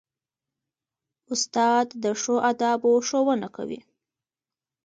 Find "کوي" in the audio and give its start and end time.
3.55-3.79